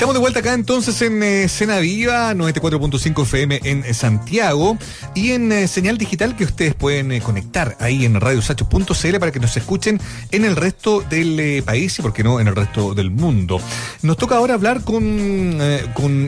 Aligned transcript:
Estamos 0.00 0.14
de 0.14 0.20
vuelta 0.20 0.40
acá 0.40 0.54
entonces 0.54 1.02
en 1.02 1.22
eh, 1.22 1.46
Cena 1.46 1.78
Viva, 1.78 2.32
94.5 2.32 3.22
FM 3.22 3.60
en 3.64 3.94
Santiago 3.94 4.78
y 5.14 5.32
en 5.32 5.52
eh, 5.52 5.68
señal 5.68 5.98
digital 5.98 6.36
que 6.36 6.44
ustedes 6.44 6.74
pueden 6.74 7.12
eh, 7.12 7.20
conectar 7.20 7.76
ahí 7.80 8.06
en 8.06 8.18
radiosacho.cl 8.18 9.18
para 9.18 9.30
que 9.30 9.40
nos 9.40 9.54
escuchen 9.58 10.00
en 10.30 10.46
el 10.46 10.56
resto 10.56 11.02
del 11.02 11.62
país 11.64 11.98
y, 11.98 12.02
por 12.02 12.14
qué 12.14 12.24
no, 12.24 12.40
en 12.40 12.48
el 12.48 12.56
resto 12.56 12.94
del 12.94 13.10
mundo. 13.10 13.60
Nos 14.00 14.16
toca 14.16 14.36
ahora 14.36 14.54
hablar 14.54 14.84
con, 14.84 15.58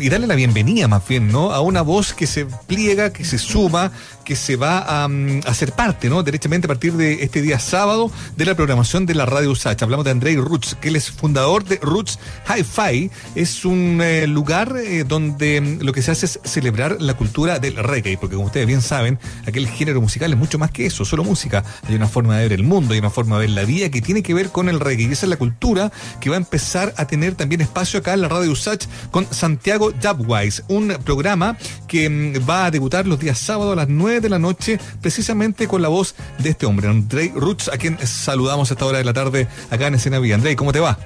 y 0.03 0.09
darle 0.11 0.27
la 0.27 0.35
bienvenida 0.35 0.87
más 0.87 1.09
bien, 1.09 1.29
¿no? 1.33 1.53
A 1.53 1.63
una 1.63 1.81
voz 1.81 2.13
que 2.13 2.27
se 2.27 2.45
pliega, 2.45 3.11
que 3.11 3.25
se 3.25 3.39
suma, 3.39 3.91
que 4.23 4.37
se 4.37 4.57
va 4.57 5.05
a, 5.05 5.09
mm, 5.09 5.41
hacer 5.47 5.73
parte, 5.73 6.11
¿no? 6.11 6.23
Derechamente 6.23 6.67
a 6.67 6.69
partir 6.69 6.93
de 6.93 7.23
este 7.23 7.41
día 7.41 7.59
sábado 7.59 8.11
de 8.37 8.45
la 8.45 8.55
programación 8.55 9.07
de 9.07 9.15
la 9.15 9.25
Radio 9.25 9.55
Sacha. 9.55 9.87
Hablamos 9.87 10.05
de 10.05 10.11
Andrei 10.11 10.37
Roots, 10.37 10.77
que 10.79 10.89
él 10.89 10.97
es 10.97 11.11
fundador 11.11 11.65
de 11.65 11.77
Roots 11.77 12.19
Hi-Fi. 12.49 13.11
Es 13.35 13.62
es 13.63 13.67
un 13.67 14.01
eh, 14.03 14.27
lugar 14.27 14.75
eh, 14.77 15.05
donde 15.05 15.61
mm, 15.61 15.83
lo 15.83 15.93
que 15.93 16.03
se 16.03 16.11
hace 16.11 16.27
es 16.27 16.41
celebrar 16.43 17.01
la 17.01 17.15
cultura 17.15 17.61
del 17.61 17.77
reggae, 17.77 18.19
porque 18.19 18.35
como 18.35 18.47
ustedes 18.47 18.67
bien 18.67 18.81
saben, 18.81 19.21
aquel 19.47 19.69
género 19.69 20.01
musical 20.01 20.33
es 20.33 20.37
mucho 20.37 20.59
más 20.59 20.73
que 20.73 20.87
eso, 20.87 21.05
solo 21.05 21.23
música. 21.23 21.63
Hay 21.87 21.95
una 21.95 22.09
forma 22.09 22.37
de 22.37 22.49
ver 22.49 22.59
el 22.59 22.65
mundo, 22.65 22.93
hay 22.93 22.99
una 22.99 23.11
forma 23.11 23.37
de 23.37 23.47
ver 23.47 23.51
la 23.51 23.65
vida 23.65 23.89
que 23.89 24.03
tiene 24.03 24.25
que 24.25 24.35
ver 24.35 24.49
con 24.49 24.69
el 24.69 24.81
reggae. 24.81 25.05
Y 25.05 25.13
esa 25.13 25.27
es 25.27 25.31
la 25.31 25.37
cultura 25.37 25.93
que 26.21 26.29
va 26.29 26.35
a 26.35 26.39
empezar 26.39 26.93
a 26.97 27.07
tener 27.07 27.37
también 27.37 27.61
espacio 27.61 28.01
acá 28.01 28.15
en 28.15 28.23
la 28.23 28.29
radio 28.29 28.51
Usach 28.51 28.85
con 29.13 29.27
Santiago 29.33 29.93
Dubwise, 29.93 30.65
un 30.67 30.89
programa 31.05 31.57
que 31.87 32.11
mm, 32.11 32.49
va 32.49 32.67
a 32.67 32.71
debutar 32.73 33.07
los 33.07 33.21
días 33.21 33.39
sábados 33.39 33.75
a 33.75 33.77
las 33.77 33.89
9 33.89 34.23
de 34.23 34.29
la 34.29 34.41
noche, 34.41 34.81
precisamente 35.01 35.69
con 35.69 35.83
la 35.83 35.89
voz 35.89 36.17
de 36.41 36.51
este 36.51 36.67
hombre, 36.67 36.89
Andrei 36.89 37.31
Roots, 37.33 37.69
a 37.69 37.79
quien 37.79 37.97
saludamos 38.05 38.73
a 38.73 38.75
esta 38.75 38.87
hora 38.87 38.99
de 38.99 39.05
la 39.05 39.13
tarde 39.13 39.47
acá 39.71 39.87
en 39.87 39.95
Escena 39.95 40.19
Vía. 40.19 40.35
Andrei, 40.35 40.57
¿cómo 40.57 40.73
te 40.73 40.81
va? 40.81 40.99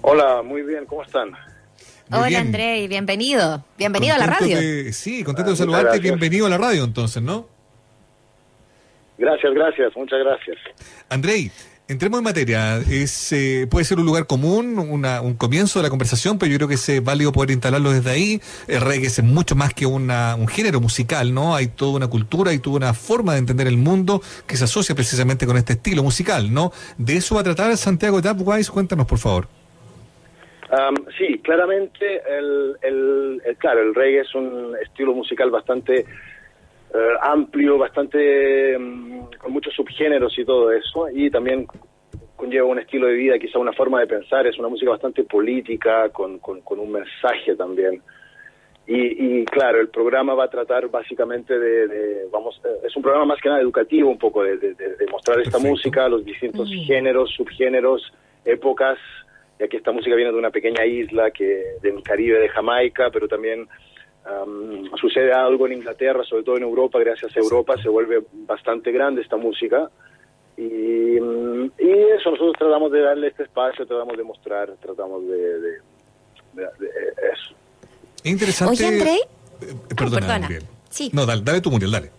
Hola, 0.00 0.40
muy 0.42 0.62
bien, 0.62 0.86
¿cómo 0.86 1.02
están? 1.02 1.32
Hola 2.12 2.40
André, 2.40 2.86
bienvenido. 2.88 3.64
Bienvenido 3.78 4.14
a 4.14 4.18
la 4.18 4.26
radio. 4.26 4.58
sí, 4.92 5.24
contento 5.24 5.52
de 5.52 5.56
saludarte. 5.56 5.98
Bienvenido 5.98 6.46
a 6.46 6.50
la 6.50 6.58
radio 6.58 6.84
entonces, 6.84 7.22
¿no? 7.22 7.48
Gracias, 9.16 9.54
gracias, 9.54 9.92
muchas 9.96 10.18
gracias. 10.18 10.56
Andrei, 11.08 11.50
entremos 11.88 12.18
en 12.18 12.24
materia. 12.24 12.78
Es, 12.78 13.32
eh, 13.32 13.66
puede 13.70 13.86
ser 13.86 13.98
un 13.98 14.04
lugar 14.04 14.26
común, 14.26 14.78
un 14.78 15.34
comienzo 15.34 15.78
de 15.78 15.84
la 15.84 15.90
conversación, 15.90 16.38
pero 16.38 16.52
yo 16.52 16.58
creo 16.58 16.68
que 16.68 16.74
es 16.74 17.04
válido 17.04 17.32
poder 17.32 17.52
instalarlo 17.52 17.92
desde 17.92 18.10
ahí. 18.10 18.42
El 18.68 18.82
reggae 18.82 19.06
es 19.06 19.22
mucho 19.22 19.54
más 19.54 19.72
que 19.72 19.86
una, 19.86 20.34
un 20.34 20.48
género 20.48 20.80
musical, 20.80 21.32
¿no? 21.32 21.54
Hay 21.54 21.68
toda 21.68 21.96
una 21.96 22.08
cultura 22.08 22.52
y 22.52 22.58
toda 22.58 22.76
una 22.76 22.94
forma 22.94 23.32
de 23.32 23.38
entender 23.38 23.68
el 23.68 23.78
mundo 23.78 24.20
que 24.46 24.56
se 24.56 24.64
asocia 24.64 24.94
precisamente 24.94 25.46
con 25.46 25.56
este 25.56 25.74
estilo 25.74 26.02
musical, 26.02 26.52
¿no? 26.52 26.72
De 26.98 27.16
eso 27.16 27.36
va 27.36 27.40
a 27.40 27.44
tratar 27.44 27.74
Santiago 27.76 28.20
Dapwise. 28.20 28.70
Cuéntanos, 28.70 29.06
por 29.06 29.18
favor 29.18 29.61
sí, 31.18 31.38
claramente, 31.40 32.22
el, 32.28 32.76
el, 32.82 33.56
claro, 33.58 33.82
el 33.82 33.94
reggae 33.94 34.20
es 34.20 34.34
un 34.34 34.74
estilo 34.82 35.12
musical 35.12 35.50
bastante 35.50 36.00
eh, 36.94 37.14
amplio, 37.22 37.78
bastante 37.78 38.78
mm, 38.78 39.24
con 39.38 39.52
muchos 39.52 39.74
subgéneros 39.74 40.38
y 40.38 40.44
todo 40.44 40.72
eso, 40.72 41.08
y 41.10 41.30
también 41.30 41.66
conlleva 42.36 42.66
un 42.66 42.78
estilo 42.78 43.06
de 43.06 43.14
vida, 43.14 43.38
quizá 43.38 43.58
una 43.58 43.72
forma 43.72 44.00
de 44.00 44.06
pensar, 44.06 44.46
es 44.46 44.58
una 44.58 44.68
música 44.68 44.90
bastante 44.90 45.24
política, 45.24 46.08
con, 46.08 46.38
con, 46.38 46.60
un 46.80 46.90
mensaje 46.90 47.54
también. 47.56 48.02
Y, 48.84 49.44
claro, 49.44 49.80
el 49.80 49.88
programa 49.88 50.34
va 50.34 50.44
a 50.44 50.50
tratar 50.50 50.88
básicamente 50.88 51.56
de, 51.56 52.26
vamos, 52.32 52.60
eh, 52.64 52.86
es 52.86 52.96
un 52.96 53.02
programa 53.02 53.26
más 53.26 53.40
que 53.40 53.48
nada 53.48 53.60
educativo, 53.60 54.10
un 54.10 54.18
poco 54.18 54.42
de, 54.42 54.56
de, 54.56 55.06
mostrar 55.10 55.38
esta 55.40 55.58
música, 55.58 56.08
los 56.08 56.24
distintos 56.24 56.68
géneros, 56.84 57.30
subgéneros, 57.30 58.12
épocas, 58.44 58.98
ya 59.62 59.68
que 59.68 59.76
esta 59.76 59.92
música 59.92 60.16
viene 60.16 60.32
de 60.32 60.38
una 60.38 60.50
pequeña 60.50 60.84
isla 60.84 61.30
que 61.30 61.76
del 61.80 62.02
Caribe 62.02 62.40
de 62.40 62.48
Jamaica, 62.48 63.10
pero 63.12 63.28
también 63.28 63.68
sucede 65.00 65.32
algo 65.32 65.66
en 65.66 65.74
Inglaterra, 65.74 66.22
sobre 66.24 66.44
todo 66.44 66.56
en 66.56 66.62
Europa, 66.62 66.98
gracias 66.98 67.36
a 67.36 67.40
Europa 67.40 67.74
se 67.82 67.88
vuelve 67.88 68.22
bastante 68.46 68.92
grande 68.92 69.22
esta 69.22 69.36
música. 69.36 69.90
Y, 70.56 71.16
eso, 71.16 72.30
nosotros 72.30 72.54
tratamos 72.58 72.92
de 72.92 73.00
darle 73.00 73.28
este 73.28 73.44
espacio, 73.44 73.86
tratamos 73.86 74.16
de 74.16 74.22
mostrar, 74.22 74.76
tratamos 74.80 75.26
de, 75.26 75.60
de, 75.60 75.76
eso. 77.32 77.54
Interesante. 78.24 78.74
Oye, 78.74 78.86
André. 78.86 79.16
Eh, 79.60 79.94
perdona, 79.96 80.48
Sí. 80.88 81.10
No, 81.14 81.24
dale, 81.24 81.40
dale 81.42 81.62
tú, 81.62 81.70
Muriel, 81.70 81.90
dale. 81.90 82.10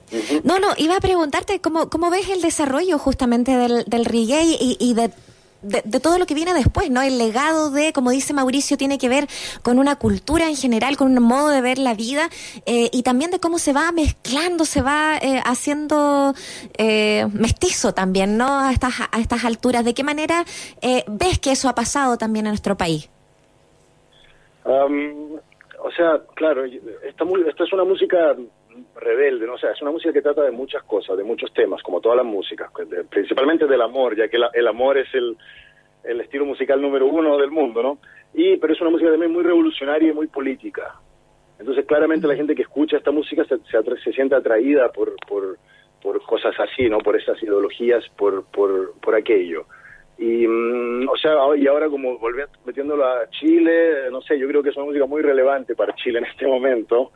No, 0.44 0.58
no, 0.58 0.70
iba 0.78 0.98
a 0.98 1.00
preguntarte 1.00 1.62
cómo, 1.62 1.92
cómo 1.92 2.10
ves 2.10 2.28
el 2.30 2.42
desarrollo 2.42 2.98
justamente 2.98 3.52
del, 3.56 3.86
del 3.86 4.04
reggae 4.04 4.44
y, 4.60 4.78
y 4.80 4.96
de 4.96 5.12
de, 5.64 6.00
todo 6.00 6.18
lo 6.18 6.26
que 6.26 6.34
viene 6.34 6.54
después, 6.54 6.90
¿no? 6.90 7.02
El 7.02 7.18
legado 7.18 7.72
de, 7.72 7.94
como 7.94 8.12
dice 8.12 8.34
Mauricio, 8.34 8.78
tiene 8.78 8.98
que 8.98 9.10
ver 9.10 9.28
con 9.62 9.80
una 9.80 9.96
cultura 9.96 10.48
en 10.48 10.56
general, 10.56 10.98
con 10.98 11.18
un 11.18 11.24
modo 11.24 11.50
de 11.50 11.62
ver 11.62 11.78
la 11.78 11.94
vida 11.94 12.30
eh, 12.66 12.90
y 12.92 13.04
también 13.04 13.32
de 13.32 13.40
cómo 13.40 13.58
se 13.58 13.74
va 13.74 13.92
mezclando, 13.92 14.66
se 14.66 14.82
va 14.82 15.18
eh, 15.18 15.42
haciendo 15.46 16.34
eh, 16.78 17.28
mestizo 17.34 17.94
también, 17.94 18.38
¿no? 18.38 18.60
A 18.60 18.72
estas, 18.72 18.94
a 19.12 19.20
estas 19.20 19.46
alturas. 19.46 19.86
¿De 19.86 19.94
qué 19.94 20.04
manera 20.04 20.44
ves 21.08 21.40
que 21.40 21.52
eso 21.52 21.70
ha 21.70 21.76
pasado 21.76 22.18
también 22.18 22.46
en 22.46 22.52
nuestro 22.52 22.76
país? 22.78 23.10
o 24.66 25.92
sea, 25.92 26.22
claro, 26.36 26.64
esta, 26.64 27.26
esta 27.50 27.64
es 27.66 27.74
una 27.74 27.84
música 27.84 28.18
rebelde, 28.96 29.46
¿no? 29.46 29.54
O 29.54 29.58
sea, 29.58 29.72
es 29.72 29.82
una 29.82 29.92
música 29.92 30.14
que 30.14 30.22
trata 30.22 30.44
de 30.44 30.52
muchas 30.52 30.84
cosas, 30.84 31.18
de 31.18 31.24
muchos 31.24 31.54
temas, 31.54 31.82
como 31.84 32.02
toda 32.02 32.16
la 32.16 32.24
música, 32.24 32.70
principalmente 33.10 33.68
del 33.68 33.82
amor, 33.82 34.16
ya 34.16 34.28
que 34.28 34.38
el 34.54 34.68
amor 34.68 34.98
es 34.98 35.14
el, 35.14 35.38
el 36.04 36.22
estilo 36.22 36.46
musical 36.46 36.82
número 36.82 37.08
uno 37.08 37.38
del 37.38 37.52
mundo, 37.52 37.82
¿no? 37.82 38.00
Y, 38.34 38.58
pero 38.58 38.74
es 38.74 38.82
una 38.82 38.90
música 38.90 39.12
también 39.12 39.32
muy 39.32 39.44
revolucionaria 39.44 40.10
y 40.10 40.14
muy 40.14 40.28
política. 40.28 40.96
Entonces, 41.60 41.86
claramente 41.86 42.28
la 42.28 42.36
gente 42.36 42.56
que 42.56 42.64
escucha 42.64 42.98
esta 42.98 43.12
música 43.12 43.46
se, 43.46 43.58
se, 44.04 44.14
siente 44.14 44.36
atraída 44.36 44.92
por, 44.92 45.14
por, 45.28 45.58
por, 46.02 46.22
cosas 46.24 46.54
así, 46.60 46.90
¿no? 46.90 46.98
Por 46.98 47.16
esas 47.16 47.42
ideologías, 47.42 48.04
por, 48.18 48.46
por, 48.46 49.00
por 49.00 49.16
aquello. 49.16 49.66
Y, 50.18 50.48
mm, 50.48 51.08
o 51.08 51.18
sea, 51.18 51.34
y 51.56 51.68
ahora 51.68 51.90
como 51.90 52.18
volviendo, 52.18 52.52
metiéndolo 52.66 53.06
a 53.06 53.30
Chile, 53.30 54.10
no 54.12 54.22
sé, 54.22 54.38
yo 54.38 54.48
creo 54.48 54.64
que 54.64 54.70
es 54.70 54.76
una 54.78 54.86
música 54.86 55.06
muy 55.06 55.22
relevante 55.22 55.76
para 55.76 55.96
Chile 55.96 56.20
en 56.20 56.26
este 56.26 56.48
momento, 56.48 57.12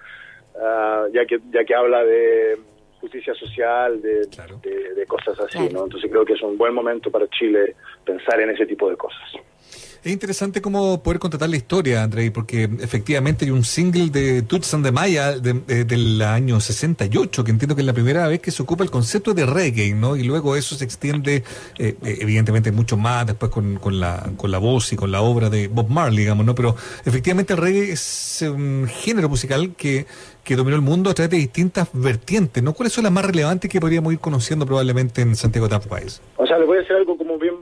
Ah, 0.62 1.06
ya 1.14 1.26
que 1.26 1.40
ya 1.52 1.64
que 1.64 1.76
habla 1.76 2.04
de 2.04 2.58
justicia 3.00 3.34
social, 3.36 4.02
de, 4.02 4.22
de, 4.96 5.06
cosas 5.06 5.40
así, 5.40 5.70
¿no? 5.72 5.84
Entonces 5.84 6.10
creo 6.10 6.26
que 6.26 6.34
es 6.34 6.42
un 6.42 6.58
buen 6.58 6.74
momento 6.74 7.12
para 7.12 7.28
Chile 7.30 7.76
pensar 8.04 8.42
en 8.42 8.50
ese 8.50 8.66
tipo 8.66 8.90
de 8.90 8.98
cosas. 8.98 9.34
Es 10.04 10.14
interesante 10.14 10.62
cómo 10.62 11.04
poder 11.04 11.20
contratar 11.20 11.50
la 11.50 11.58
historia, 11.58 12.04
Andrei, 12.04 12.30
porque 12.30 12.70
efectivamente 12.80 13.44
hay 13.44 13.52
un 13.52 13.66
single 13.66 14.10
de 14.10 14.42
Tuts 14.42 14.74
and 14.74 14.86
the 14.86 14.92
Maya 14.92 15.34
del 15.34 16.22
año 16.22 16.60
68, 16.62 17.44
que 17.44 17.52
entiendo 17.52 17.76
que 17.76 17.82
es 17.82 17.86
la 17.86 17.94
primera 17.94 18.26
vez 18.28 18.40
que 18.40 18.52
se 18.52 18.64
ocupa 18.64 18.86
el 18.86 18.90
concepto 18.90 19.34
de 19.34 19.46
reggae, 19.46 19.94
¿no? 19.94 20.16
Y 20.16 20.24
luego 20.24 20.56
eso 20.56 20.76
se 20.76 20.86
extiende, 20.86 21.44
eh, 21.78 21.96
eh, 22.02 22.18
evidentemente, 22.22 22.72
mucho 22.72 22.96
más 22.96 23.26
después 23.28 23.52
con, 23.52 24.00
la, 24.00 24.30
con 24.38 24.50
la 24.50 24.60
voz 24.60 24.94
y 24.94 24.96
con 24.96 25.12
la 25.12 25.22
obra 25.22 25.50
de 25.50 25.68
Bob 25.68 25.90
Marley, 25.90 26.20
digamos, 26.20 26.46
¿no? 26.46 26.56
Pero 26.56 26.76
efectivamente 27.04 27.54
el 27.54 27.60
reggae 27.60 27.92
es 27.92 28.46
un 28.48 28.88
género 28.88 29.28
musical 29.28 29.76
que, 29.76 30.06
que 30.48 30.56
dominó 30.56 30.78
el 30.78 30.82
mundo 30.82 31.10
a 31.10 31.14
través 31.14 31.32
de 31.32 31.38
distintas 31.38 31.90
vertientes, 31.92 32.64
¿no? 32.64 32.72
¿Cuáles 32.72 32.94
son 32.94 33.04
las 33.04 33.12
más 33.12 33.26
relevantes 33.26 33.70
que 33.70 33.82
podríamos 33.82 34.14
ir 34.14 34.20
conociendo 34.20 34.66
probablemente 34.66 35.22
en 35.22 35.36
Santiago 35.36 35.68
Tapwise? 35.68 36.22
O 36.38 36.48
sea, 36.48 36.58
le 36.58 36.66
voy 36.66 36.78
a 36.78 36.80
decir 36.80 36.96
algo 36.96 37.18
como 37.18 37.38
bien 37.38 37.56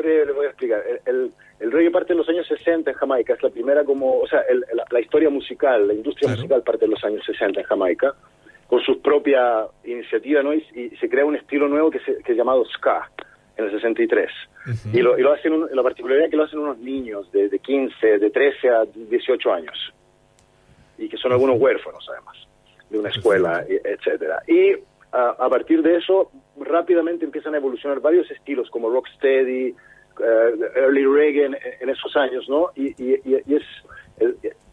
breve, 0.00 0.26
le 0.26 0.32
voy 0.32 0.46
a 0.46 0.48
explicar. 0.48 0.82
el 1.06 1.32
el 1.60 1.70
reggae 1.70 1.90
parte 1.90 2.14
en 2.14 2.18
los 2.18 2.28
años 2.28 2.46
60 2.48 2.90
en 2.90 2.96
Jamaica, 2.96 3.34
es 3.34 3.42
la 3.42 3.50
primera 3.50 3.84
como, 3.84 4.18
o 4.18 4.26
sea, 4.26 4.42
la, 4.90 5.00
historia 5.00 5.28
musical, 5.28 5.86
la 5.86 5.92
industria 5.92 6.30
musical 6.30 6.62
parte 6.62 6.86
en 6.86 6.92
los 6.92 7.04
años 7.04 7.22
60 7.26 7.60
en 7.60 7.66
Jamaica, 7.66 8.14
con 8.66 8.80
su 8.80 9.00
propia 9.02 9.66
iniciativa, 9.84 10.42
¿no? 10.42 10.54
Y, 10.54 10.62
se 10.98 11.08
crea 11.10 11.26
un 11.26 11.36
estilo 11.36 11.68
nuevo 11.68 11.90
que, 11.90 12.00
se, 12.00 12.22
que 12.22 12.32
es 12.32 12.38
llamado 12.38 12.64
ska, 12.64 13.10
en 13.58 13.66
el 13.66 13.70
63. 13.72 14.30
y, 14.94 15.02
lo, 15.02 15.18
y 15.18 15.22
lo 15.22 15.34
hacen, 15.34 15.66
la 15.70 15.82
particularidad 15.82 16.24
es 16.26 16.30
que 16.30 16.36
lo 16.38 16.44
hacen 16.44 16.60
unos 16.60 16.78
niños 16.78 17.30
de, 17.30 17.50
de 17.50 17.58
15, 17.58 18.18
de 18.18 18.30
13 18.30 18.68
a 18.70 18.84
18 18.86 19.52
años, 19.52 19.92
y 20.96 21.10
que 21.10 21.18
son 21.18 21.32
algunos 21.32 21.60
huérfanos 21.60 22.08
además, 22.10 22.38
de 22.88 22.98
una 22.98 23.10
escuela, 23.10 23.66
etcétera. 23.68 24.42
Y 24.48 24.76
a, 25.12 25.48
partir 25.50 25.82
de 25.82 25.96
eso, 25.96 26.30
rápidamente 26.58 27.26
empiezan 27.26 27.52
a 27.54 27.58
evolucionar 27.58 28.00
varios 28.00 28.30
estilos 28.30 28.70
como 28.70 28.88
rocksteady, 28.88 29.72
uh, 29.72 29.76
early 30.18 31.04
reggae 31.04 31.44
en, 31.80 31.88
esos 31.88 32.16
años, 32.16 32.48
¿no? 32.48 32.70
Y, 32.74 32.94
es 33.54 33.62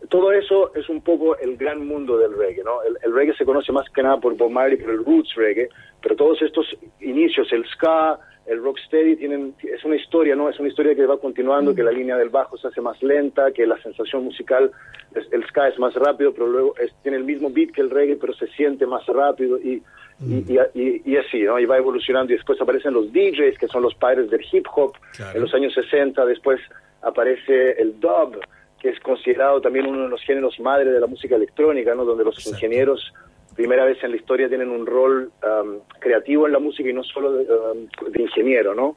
todo 0.09 0.31
eso 0.31 0.73
es 0.75 0.87
un 0.89 1.01
poco 1.01 1.37
el 1.37 1.57
gran 1.57 1.85
mundo 1.85 2.17
del 2.17 2.37
reggae, 2.37 2.63
¿no? 2.63 2.79
El, 2.83 3.13
reggae 3.13 3.35
se 3.35 3.45
conoce 3.45 3.71
más 3.71 3.89
que 3.89 4.03
nada 4.03 4.17
por 4.17 4.35
Bob 4.35 4.51
Marley, 4.51 4.77
por 4.77 4.91
el 4.91 5.03
roots 5.03 5.33
reggae, 5.35 5.69
pero 6.01 6.15
todos 6.15 6.41
estos 6.41 6.65
inicios, 7.01 7.51
el 7.51 7.65
ska, 7.65 8.19
el 8.45 8.63
rocksteady 8.63 9.17
tienen 9.17 9.55
es 9.61 9.83
una 9.83 9.95
historia, 9.95 10.35
¿no? 10.35 10.49
Es 10.49 10.59
una 10.59 10.69
historia 10.69 10.95
que 10.95 11.05
va 11.05 11.19
continuando, 11.19 11.75
que 11.75 11.83
la 11.83 11.91
línea 11.91 12.15
del 12.15 12.29
bajo 12.29 12.57
se 12.57 12.67
hace 12.67 12.79
más 12.79 13.01
lenta, 13.03 13.51
que 13.51 13.65
la 13.65 13.81
sensación 13.81 14.23
musical, 14.23 14.71
el 15.13 15.45
ska 15.47 15.67
es 15.67 15.77
más 15.79 15.93
rápido, 15.95 16.33
pero 16.33 16.47
luego 16.47 16.73
tiene 17.03 17.17
el 17.17 17.25
mismo 17.25 17.49
beat 17.49 17.71
que 17.71 17.81
el 17.81 17.89
reggae, 17.89 18.15
pero 18.15 18.33
se 18.33 18.47
siente 18.47 18.85
más 18.85 19.05
rápido 19.07 19.57
y 19.57 19.83
y, 20.19 21.01
y, 21.05 21.17
así, 21.17 21.43
¿no? 21.43 21.59
Y 21.59 21.65
va 21.65 21.77
evolucionando 21.77 22.33
y 22.33 22.37
después 22.37 22.59
aparecen 22.59 22.93
los 22.93 23.11
DJs, 23.13 23.57
que 23.59 23.67
son 23.67 23.83
los 23.83 23.93
padres 23.93 24.29
del 24.31 24.43
hip 24.51 24.65
hop 24.75 24.93
en 25.33 25.41
los 25.41 25.53
años 25.53 25.73
60, 25.73 26.25
después 26.25 26.59
aparece 27.01 27.79
el 27.79 27.99
dub, 27.99 28.39
que 28.79 28.89
es 28.89 28.99
considerado 28.99 29.61
también 29.61 29.85
uno 29.85 30.03
de 30.03 30.09
los 30.09 30.21
géneros 30.23 30.59
madre 30.59 30.91
de 30.91 30.99
la 30.99 31.07
música 31.07 31.35
electrónica, 31.35 31.93
¿no? 31.93 32.03
donde 32.03 32.23
los 32.23 32.45
ingenieros 32.47 33.13
primera 33.55 33.85
vez 33.85 34.01
en 34.03 34.11
la 34.11 34.17
historia 34.17 34.47
tienen 34.47 34.69
un 34.69 34.85
rol 34.85 35.31
um, 35.43 35.79
creativo 35.99 36.45
en 36.45 36.53
la 36.53 36.59
música 36.59 36.89
y 36.89 36.93
no 36.93 37.03
solo 37.03 37.33
de, 37.33 37.45
um, 37.51 37.87
ingeniero, 38.15 38.73
¿no? 38.73 38.95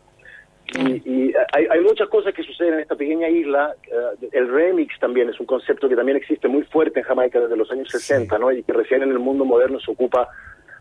Y, 0.73 1.33
hay, 1.53 1.81
muchas 1.81 2.09
cosas 2.09 2.33
que 2.33 2.45
suceden 2.45 2.75
en 2.75 2.81
esta 2.81 2.95
pequeña 2.95 3.29
isla. 3.29 3.75
Uh, 3.89 4.27
el 4.31 4.49
remix 4.49 5.01
también 5.01 5.29
es 5.29 5.41
un 5.41 5.47
concepto 5.47 5.89
que 5.89 5.97
también 5.97 6.17
existe 6.17 6.47
muy 6.47 6.63
fuerte 6.63 7.01
en 7.01 7.07
Jamaica 7.07 7.41
desde 7.41 7.57
los 7.57 7.69
años 7.73 7.89
60, 7.91 8.39
¿no? 8.39 8.53
Y 8.53 8.63
que 8.63 8.73
recién 8.73 9.03
en 9.03 9.11
el 9.11 9.19
mundo 9.19 9.45
moderno 9.45 9.81
se 9.81 9.91
ocupa 9.91 10.29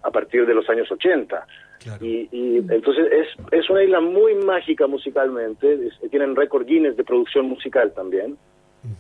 a 0.04 0.12
partir 0.12 0.46
de 0.46 0.54
los 0.54 0.70
años 0.70 0.92
80. 0.92 1.46
Y, 2.02 2.58
entonces 2.58 3.08
es, 3.12 3.28
es 3.52 3.70
una 3.70 3.84
isla 3.84 4.02
muy 4.02 4.36
mágica 4.36 4.88
musicalmente. 4.88 5.92
tienen 6.10 6.36
récord 6.36 6.66
Guinness 6.66 6.98
de 6.98 7.04
producción 7.04 7.46
musical 7.48 7.94
también. 7.94 8.38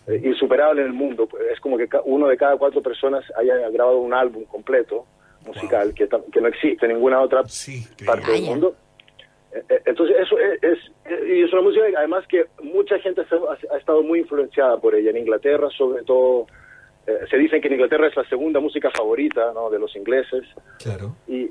Eh, 0.08 0.22
insuperable 0.26 0.82
en 0.82 0.88
el 0.88 0.94
mundo. 0.94 1.30
Es 1.52 1.60
como 1.60 1.78
que 1.78 1.88
uno 2.04 2.28
de 2.28 2.38
cada 2.38 2.58
cuatro 2.58 2.82
personas 2.82 3.24
haya 3.38 3.56
grabado 3.70 4.00
un 4.00 4.14
álbum 4.14 4.44
completo 4.46 5.06
musical 5.46 5.94
que, 5.94 6.08
que 6.32 6.42
no 6.42 6.48
existe 6.48 6.86
en 6.86 6.94
ninguna 6.94 7.22
otra 7.22 7.44
parte 8.06 8.32
del 8.32 8.42
mundo. 8.44 8.76
Eh, 9.54 9.64
eh, 9.70 9.82
entonces 9.86 10.18
eso 10.20 10.38
es, 10.38 10.78
y 11.28 11.42
es 11.42 11.52
una 11.54 11.62
música 11.62 11.84
además 11.98 12.26
que 12.28 12.46
mucha 12.62 13.00
gente 13.00 13.22
ha, 13.22 13.78
estado 13.78 14.04
muy 14.04 14.20
influenciada 14.20 14.78
por 14.78 14.94
ella 14.94 15.10
en 15.10 15.18
Inglaterra 15.18 15.70
sobre 15.76 16.04
todo 16.04 16.46
eh, 17.10 17.26
se 17.30 17.38
dice 17.38 17.60
que 17.60 17.68
en 17.68 17.74
Inglaterra 17.74 18.08
es 18.08 18.16
la 18.16 18.24
segunda 18.26 18.60
música 18.60 18.92
favorita 18.92 19.52
¿no? 19.54 19.70
de 19.70 19.80
los 19.80 19.96
ingleses. 19.96 20.44
Claro. 20.78 21.16
Y, 21.28 21.50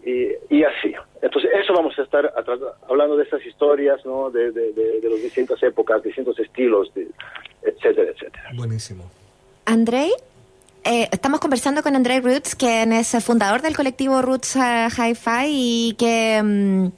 y, 0.50 0.62
así. 0.62 0.94
Entonces, 1.20 1.50
eso 1.60 1.72
vamos 1.72 1.98
a 1.98 2.02
estar 2.02 2.32
hablando 2.88 3.16
de 3.16 3.24
estas 3.24 3.44
historias, 3.44 4.04
¿no? 4.04 4.30
De, 4.30 4.52
de, 4.52 4.72
de, 4.72 5.10
las 5.10 5.22
distintas 5.22 5.62
épocas, 5.62 6.02
distintos 6.02 6.38
estilos, 6.38 6.90
etcétera, 7.62 8.10
etcétera. 8.12 8.50
Buenísimo. 8.54 9.10
Andrei, 9.64 10.10
eh, 10.84 11.08
estamos 11.10 11.40
conversando 11.40 11.82
con 11.82 11.96
Andrei 11.96 12.20
Roots, 12.20 12.54
quien 12.54 12.92
es 12.92 13.10
fundador 13.24 13.60
del 13.60 13.76
colectivo 13.76 14.22
Roots 14.22 14.56
uh, 14.56 14.88
Hi-Fi 14.88 15.46
y 15.46 15.94
que... 15.98 16.40
Mm, 16.42 16.88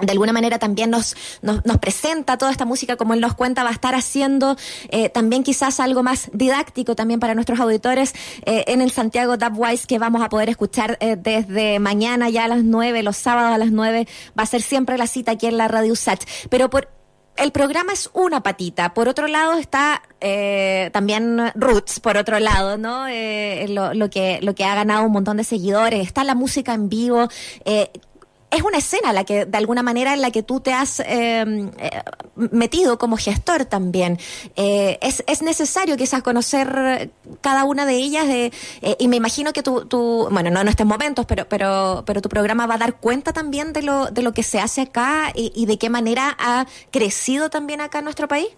de 0.00 0.12
alguna 0.12 0.32
manera 0.32 0.58
también 0.58 0.90
nos, 0.90 1.16
nos, 1.42 1.60
presenta 1.78 2.36
toda 2.38 2.50
esta 2.50 2.64
música, 2.64 2.96
como 2.96 3.14
él 3.14 3.20
nos 3.20 3.34
cuenta, 3.34 3.62
va 3.62 3.70
a 3.70 3.72
estar 3.72 3.94
haciendo 3.94 4.56
eh, 4.90 5.08
también 5.08 5.42
quizás 5.42 5.80
algo 5.80 6.02
más 6.02 6.30
didáctico 6.32 6.94
también 6.94 7.20
para 7.20 7.34
nuestros 7.34 7.60
auditores 7.60 8.14
eh, 8.44 8.64
en 8.68 8.80
el 8.80 8.90
Santiago 8.90 9.36
Dubwise 9.36 9.86
que 9.86 9.98
vamos 9.98 10.22
a 10.22 10.28
poder 10.28 10.48
escuchar 10.48 10.98
eh, 11.00 11.16
desde 11.16 11.78
mañana 11.78 12.28
ya 12.28 12.44
a 12.44 12.48
las 12.48 12.64
nueve, 12.64 13.02
los 13.02 13.16
sábados 13.16 13.54
a 13.54 13.58
las 13.58 13.70
nueve, 13.70 14.06
va 14.38 14.42
a 14.42 14.46
ser 14.46 14.62
siempre 14.62 14.98
la 14.98 15.06
cita 15.06 15.32
aquí 15.32 15.46
en 15.46 15.56
la 15.56 15.68
Radio 15.68 15.96
Sach. 15.96 16.20
Pero 16.48 16.70
por 16.70 16.88
el 17.36 17.52
programa 17.52 17.92
es 17.92 18.10
una 18.12 18.42
patita. 18.42 18.92
Por 18.92 19.08
otro 19.08 19.26
lado 19.26 19.54
está 19.54 20.02
también 20.92 21.50
Roots, 21.54 22.00
por 22.00 22.18
otro 22.18 22.38
lado, 22.38 22.76
¿no? 22.76 23.06
lo, 23.68 23.94
lo, 23.94 24.10
que, 24.10 24.40
lo 24.42 24.54
que 24.54 24.64
ha 24.64 24.74
ganado 24.74 25.04
un 25.04 25.12
montón 25.12 25.38
de 25.38 25.44
seguidores. 25.44 26.06
Está 26.06 26.22
la 26.24 26.34
música 26.34 26.74
en 26.74 26.90
vivo 26.90 27.28
es 28.50 28.62
una 28.62 28.78
escena 28.78 29.12
la 29.12 29.24
que 29.24 29.46
de 29.46 29.58
alguna 29.58 29.82
manera 29.82 30.12
en 30.12 30.20
la 30.20 30.30
que 30.30 30.42
tú 30.42 30.60
te 30.60 30.72
has 30.72 31.00
em, 31.00 31.68
eh, 31.78 31.90
metido 32.34 32.98
como 32.98 33.16
gestor 33.16 33.64
también. 33.64 34.18
Eh, 34.56 34.98
es, 35.00 35.22
es 35.26 35.42
necesario 35.42 35.96
quizás 35.96 36.22
conocer 36.22 37.10
cada 37.40 37.64
una 37.64 37.86
de 37.86 37.96
ellas 37.96 38.26
eh, 38.28 38.50
y 38.98 39.08
me 39.08 39.16
imagino 39.16 39.52
que 39.52 39.62
tú, 39.62 39.86
tú, 39.86 40.28
bueno, 40.30 40.50
no 40.50 40.60
en 40.60 40.68
estos 40.68 40.86
momentos, 40.86 41.26
pero, 41.26 41.44
pero, 41.48 42.02
pero 42.06 42.20
tu 42.20 42.28
programa 42.28 42.66
va 42.66 42.74
a 42.74 42.78
dar 42.78 42.98
cuenta 42.98 43.32
también 43.32 43.72
de 43.72 43.82
lo, 43.82 44.06
de 44.06 44.22
lo 44.22 44.32
que 44.32 44.42
se 44.42 44.58
hace 44.58 44.82
acá 44.82 45.32
y, 45.34 45.66
de 45.66 45.78
qué 45.78 45.88
manera 45.88 46.36
ha 46.38 46.66
crecido 46.90 47.50
también 47.50 47.80
acá 47.80 47.98
en 47.98 48.04
nuestro 48.04 48.26
país. 48.26 48.48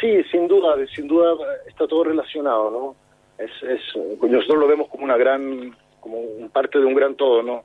sí, 0.00 0.22
sin 0.30 0.48
duda, 0.48 0.74
sin 0.94 1.06
duda 1.06 1.36
está 1.68 1.86
todo 1.86 2.04
relacionado, 2.04 2.70
¿no? 2.70 2.96
Es, 3.38 3.50
es, 3.62 3.80
nosotros 4.20 4.58
lo 4.58 4.66
vemos 4.66 4.88
como 4.88 5.04
una 5.04 5.16
gran 5.16 5.76
como 6.00 6.48
parte 6.52 6.78
de 6.78 6.84
un 6.84 6.94
gran 6.94 7.14
todo, 7.14 7.42
¿no? 7.42 7.64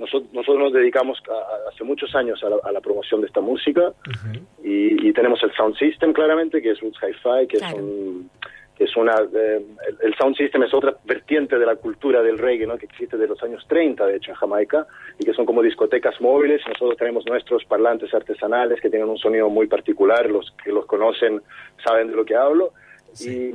Nosotros, 0.00 0.32
nosotros 0.32 0.58
nos 0.64 0.72
dedicamos 0.72 1.22
hace 1.70 1.84
muchos 1.84 2.14
años 2.14 2.42
a 2.42 2.72
la, 2.72 2.80
promoción 2.80 3.20
de 3.20 3.26
esta 3.26 3.42
música 3.42 3.92
y, 4.64 5.12
tenemos 5.12 5.42
el 5.42 5.52
sound 5.52 5.76
system 5.76 6.14
claramente, 6.14 6.62
que 6.62 6.70
es 6.70 6.82
un 6.82 6.92
hi-fi, 6.92 7.46
que 7.46 7.58
es 7.58 7.72
un 7.74 8.30
que 8.80 8.84
es 8.84 8.96
una 8.96 9.12
eh, 9.34 9.60
el, 10.02 10.14
sound 10.14 10.34
system 10.36 10.62
es 10.62 10.72
otra 10.72 10.96
vertiente 11.04 11.58
de 11.58 11.66
la 11.66 11.76
cultura 11.76 12.22
del 12.22 12.38
reggae, 12.38 12.66
¿no? 12.66 12.78
que 12.78 12.86
existe 12.86 13.18
de 13.18 13.26
los 13.26 13.42
años 13.42 13.62
30 13.68 14.06
de 14.06 14.16
hecho 14.16 14.30
en 14.30 14.36
Jamaica 14.38 14.86
y 15.18 15.24
que 15.26 15.34
son 15.34 15.44
como 15.44 15.60
discotecas 15.60 16.18
móviles. 16.22 16.62
Nosotros 16.66 16.96
tenemos 16.96 17.26
nuestros 17.26 17.62
parlantes 17.66 18.14
artesanales 18.14 18.80
que 18.80 18.88
tienen 18.88 19.10
un 19.10 19.18
sonido 19.18 19.50
muy 19.50 19.66
particular, 19.66 20.30
los 20.30 20.50
que 20.64 20.72
los 20.72 20.86
conocen 20.86 21.42
saben 21.84 22.08
de 22.08 22.16
lo 22.16 22.24
que 22.24 22.36
hablo 22.36 22.72
y, 23.18 23.52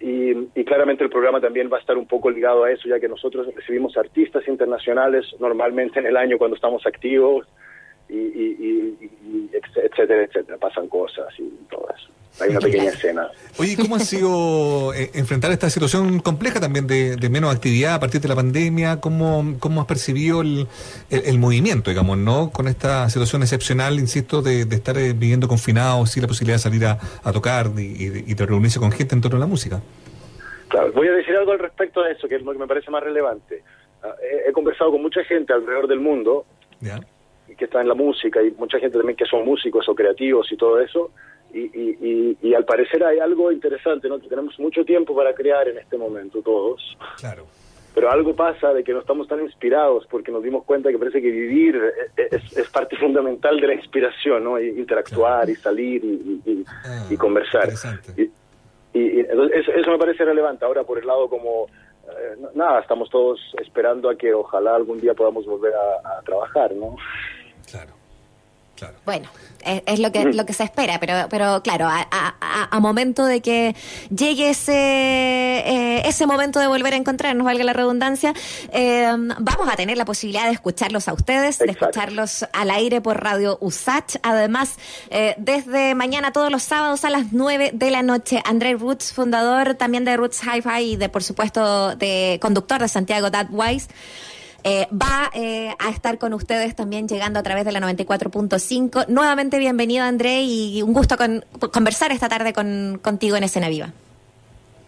y, 0.00 0.64
claramente 0.64 1.04
el 1.04 1.10
programa 1.10 1.40
también 1.40 1.70
va 1.72 1.76
a 1.78 1.80
estar 1.80 1.96
un 1.96 2.06
poco 2.06 2.30
ligado 2.30 2.64
a 2.64 2.70
eso, 2.70 2.88
ya 2.88 3.00
que 3.00 3.08
nosotros 3.08 3.46
recibimos 3.54 3.96
artistas 3.96 4.46
internacionales 4.48 5.26
normalmente 5.38 6.00
en 6.00 6.06
el 6.06 6.16
año 6.16 6.38
cuando 6.38 6.56
estamos 6.56 6.86
activos, 6.86 7.46
y, 8.08 8.14
y, 8.16 9.50
etcétera, 9.52 10.24
etcétera. 10.24 10.58
Pasan 10.58 10.88
cosas 10.88 11.28
y 11.38 11.48
todo 11.70 11.86
eso. 11.94 12.08
Hay 12.40 12.50
una 12.50 12.60
pequeña 12.60 12.90
escena. 12.90 13.30
Oye, 13.58 13.76
¿cómo 13.76 13.96
ha 13.96 14.00
sido 14.00 14.94
eh, 14.94 15.10
enfrentar 15.14 15.50
esta 15.50 15.68
situación 15.70 16.20
compleja 16.20 16.60
también 16.60 16.86
de, 16.86 17.28
menos 17.30 17.54
actividad 17.54 17.94
a 17.94 18.00
partir 18.00 18.20
de 18.20 18.28
la 18.28 18.36
pandemia? 18.36 19.00
¿Cómo, 19.00 19.56
cómo 19.58 19.80
has 19.80 19.86
percibido 19.86 20.42
el, 20.42 20.66
el, 21.10 21.38
movimiento, 21.38 21.90
digamos, 21.90 22.18
no? 22.18 22.50
Con 22.50 22.68
esta 22.68 23.08
situación 23.08 23.42
excepcional, 23.42 23.98
insisto, 23.98 24.42
de, 24.42 24.62
estar 24.62 24.96
eh, 24.98 25.12
viviendo 25.12 25.48
confinados, 25.48 26.10
sin 26.10 26.22
la 26.22 26.28
posibilidad 26.28 26.56
de 26.56 26.62
salir 26.62 26.84
a, 26.86 26.98
tocar 27.32 27.66
y, 27.76 28.34
de 28.34 28.46
reunirse 28.46 28.78
con 28.78 28.92
gente 28.92 29.14
en 29.14 29.20
torno 29.20 29.36
a 29.36 29.40
la 29.40 29.46
música. 29.46 29.80
Claro, 30.68 30.92
voy 30.92 31.08
a 31.08 31.12
decir 31.12 31.34
algo 31.36 31.52
al 31.52 31.58
respecto 31.58 32.02
de 32.02 32.12
eso, 32.12 32.28
que 32.28 32.36
es 32.36 32.42
lo 32.42 32.52
que 32.52 32.58
me 32.58 32.66
parece 32.66 32.90
más 32.90 33.02
relevante. 33.02 33.62
Ah, 34.02 34.14
he, 34.46 34.52
conversado 34.52 34.92
con 34.92 35.02
mucha 35.02 35.24
gente 35.24 35.52
alrededor 35.52 35.88
del 35.88 36.00
mundo 36.00 36.46
que 36.80 37.64
está 37.64 37.80
en 37.80 37.88
la 37.88 37.94
música 37.94 38.40
y 38.42 38.52
mucha 38.52 38.78
gente 38.78 38.96
también 38.96 39.16
que 39.16 39.24
son 39.24 39.44
músicos 39.44 39.88
o 39.88 39.94
creativos 39.94 40.46
y 40.52 40.56
todo 40.56 40.80
eso 40.80 41.10
y, 41.52 42.36
y, 42.42 42.54
al 42.54 42.64
parecer 42.64 43.02
hay 43.04 43.18
algo 43.18 43.50
interesante, 43.50 44.08
¿no? 44.08 44.18
Que 44.18 44.28
tenemos 44.28 44.58
mucho 44.58 44.84
tiempo 44.84 45.14
para 45.14 45.34
crear 45.34 45.68
en 45.68 45.78
este 45.78 45.96
momento 45.96 46.42
todos. 46.42 46.96
Claro. 47.18 47.46
Pero 47.94 48.10
algo 48.10 48.34
pasa 48.36 48.72
de 48.72 48.84
que 48.84 48.92
no 48.92 49.00
estamos 49.00 49.26
tan 49.26 49.40
inspirados 49.40 50.06
porque 50.10 50.30
nos 50.30 50.42
dimos 50.42 50.64
cuenta 50.64 50.90
que 50.90 50.98
parece 50.98 51.20
que 51.20 51.30
vivir 51.30 51.80
es, 52.16 52.68
parte 52.70 52.96
fundamental 53.00 53.60
de 53.60 53.66
la 53.66 53.74
inspiración, 53.74 54.44
¿no? 54.44 54.60
interactuar 54.60 55.48
y 55.50 55.56
salir 55.56 56.04
y, 56.04 56.64
ah, 56.84 57.08
conversar. 57.18 57.70
Y, 58.94 59.20
eso, 59.20 59.72
eso, 59.72 59.90
me 59.90 59.98
parece 59.98 60.24
relevante. 60.24 60.64
Ahora 60.64 60.84
por 60.84 60.98
el 60.98 61.06
lado 61.06 61.28
como 61.28 61.66
eh, 62.04 62.36
nada, 62.54 62.80
estamos 62.80 63.10
todos 63.10 63.40
esperando 63.60 64.08
a 64.10 64.16
que 64.16 64.32
ojalá 64.32 64.74
algún 64.76 65.00
día 65.00 65.14
podamos 65.14 65.44
volver 65.46 65.72
a, 65.74 66.18
a 66.18 66.22
trabajar, 66.22 66.72
¿no? 66.74 66.96
Claro. 67.70 67.97
Bueno, 69.04 69.28
es, 69.64 69.98
lo 69.98 70.12
que 70.12 70.24
lo 70.24 70.46
que 70.46 70.52
se 70.52 70.64
espera, 70.64 70.98
pero 71.00 71.28
pero 71.28 71.62
claro, 71.62 71.88
a, 71.88 72.80
momento 72.80 73.26
de 73.26 73.40
que 73.40 73.74
llegue 74.08 74.50
ese 74.50 74.72
eh, 74.72 76.02
ese 76.06 76.26
momento 76.26 76.60
de 76.60 76.68
volver 76.68 76.94
a 76.94 76.96
encontrarnos, 76.96 77.44
valga 77.44 77.64
la 77.64 77.72
redundancia, 77.72 78.32
eh, 78.72 79.10
vamos 79.38 79.68
a 79.68 79.76
tener 79.76 79.96
la 79.96 80.04
posibilidad 80.04 80.46
de 80.46 80.52
escucharlos 80.52 81.08
a 81.08 81.12
ustedes, 81.12 81.58
de 81.58 81.66
escucharlos 81.66 82.46
al 82.52 82.70
aire 82.70 83.00
por 83.00 83.22
Radio 83.22 83.58
USACH. 83.60 84.16
Además, 84.22 84.76
eh, 85.10 85.34
desde 85.38 85.94
mañana 85.94 86.32
todos 86.32 86.50
los 86.50 86.62
sábados 86.62 87.04
a 87.04 87.10
las 87.10 87.32
9 87.32 87.72
de 87.74 87.90
la 87.90 88.02
noche, 88.02 88.40
André 88.44 88.74
Roots, 88.74 89.12
fundador 89.12 89.74
también 89.74 90.04
de 90.04 90.16
Roots 90.16 90.40
Hi-Fi 90.42 90.92
y 90.92 90.96
de 90.96 91.08
por 91.08 91.22
supuesto 91.22 91.96
de 91.96 92.38
conductor 92.40 92.80
de 92.80 92.88
Santiago 92.88 93.30
That 93.30 93.48
Wise 93.50 93.88
eh, 94.64 94.86
va 94.92 95.30
eh, 95.34 95.70
a 95.78 95.90
estar 95.90 96.18
con 96.18 96.34
ustedes 96.34 96.74
también 96.74 97.08
llegando 97.08 97.38
a 97.38 97.42
través 97.42 97.64
de 97.64 97.72
la 97.72 97.80
94.5. 97.80 99.06
Nuevamente 99.08 99.58
bienvenido 99.58 100.04
André 100.04 100.42
y 100.42 100.82
un 100.82 100.92
gusto 100.92 101.16
con, 101.16 101.44
conversar 101.72 102.12
esta 102.12 102.28
tarde 102.28 102.52
con, 102.52 102.98
contigo 103.02 103.36
en 103.36 103.44
Escena 103.44 103.68
Viva. 103.68 103.92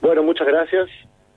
Bueno, 0.00 0.22
muchas 0.22 0.46
gracias. 0.46 0.88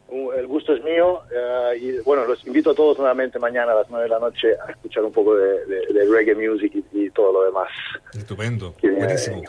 El 0.09 0.45
gusto 0.45 0.73
es 0.73 0.83
mío 0.83 1.21
eh, 1.31 1.77
y 1.79 1.99
bueno, 2.01 2.25
los 2.25 2.45
invito 2.45 2.71
a 2.71 2.75
todos 2.75 2.99
nuevamente 2.99 3.39
mañana 3.39 3.71
a 3.71 3.75
las 3.75 3.89
9 3.89 4.03
de 4.03 4.09
la 4.09 4.19
noche 4.19 4.49
a 4.65 4.71
escuchar 4.71 5.03
un 5.03 5.11
poco 5.11 5.35
de, 5.35 6.05
reggae 6.07 6.35
music 6.35 6.71
y, 6.91 7.09
todo 7.09 7.33
lo 7.33 7.43
demás. 7.45 7.69
Estupendo, 8.13 8.75
buenísimo. 8.81 9.43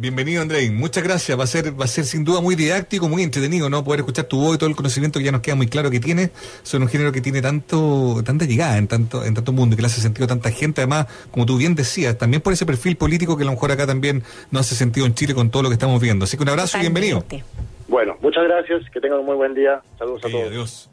Bienvenido, 0.00 0.42
Andrei. 0.42 0.70
Muchas 0.70 1.02
gracias. 1.02 1.36
Va 1.36 1.42
a 1.42 1.48
ser, 1.48 1.78
va 1.78 1.84
a 1.84 1.88
ser 1.88 2.04
sin 2.04 2.22
duda 2.22 2.40
muy 2.40 2.54
didáctico, 2.54 3.08
muy 3.08 3.24
entretenido, 3.24 3.68
¿no? 3.68 3.82
Poder 3.82 3.98
escuchar 3.98 4.26
tu 4.26 4.40
voz 4.40 4.54
y 4.54 4.58
todo 4.58 4.70
el 4.70 4.76
conocimiento 4.76 5.18
que 5.18 5.24
ya 5.24 5.32
nos 5.32 5.40
queda 5.40 5.56
muy 5.56 5.66
claro 5.66 5.90
que 5.90 5.98
tiene. 5.98 6.30
Son 6.62 6.82
un 6.82 6.88
género 6.88 7.10
que 7.10 7.20
tiene 7.20 7.42
tanto, 7.42 8.22
tanta 8.24 8.44
llegada 8.44 8.78
en 8.78 8.86
tanto, 8.86 9.24
en 9.24 9.34
tanto 9.34 9.50
mundo 9.50 9.74
y 9.74 9.76
que 9.76 9.82
le 9.82 9.86
hace 9.86 10.00
sentido 10.00 10.26
a 10.26 10.28
tanta 10.28 10.52
gente. 10.52 10.82
Además, 10.82 11.08
como 11.32 11.46
tú 11.46 11.56
bien 11.56 11.74
decías, 11.74 12.16
también 12.16 12.40
por 12.42 12.52
ese 12.52 12.64
perfil 12.64 12.96
político 12.96 13.36
que 13.36 13.42
a 13.42 13.46
lo 13.46 13.52
mejor 13.52 13.72
acá 13.72 13.88
también 13.88 14.22
no 14.52 14.60
hace 14.60 14.76
sentido 14.76 15.04
en 15.04 15.14
Chile 15.14 15.34
con 15.34 15.50
todo 15.50 15.64
lo 15.64 15.68
que 15.68 15.74
estamos 15.74 16.00
viendo. 16.00 16.26
Así 16.26 16.36
que 16.36 16.44
un 16.44 16.50
abrazo 16.50 16.78
y 16.78 16.82
bienvenido. 16.82 17.24
Bueno, 17.88 18.16
muchas 18.22 18.44
gracias. 18.44 18.88
Que 18.90 19.00
tengan 19.00 19.18
un 19.18 19.26
muy 19.26 19.34
buen 19.34 19.52
día. 19.52 19.82
Saludos 19.98 20.24
a 20.24 20.28
todos. 20.30 20.46
Adiós. 20.46 20.90